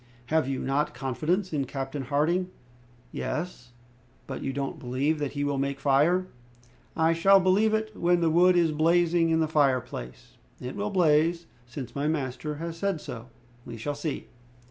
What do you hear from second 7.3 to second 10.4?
believe it when the wood is blazing in the fireplace."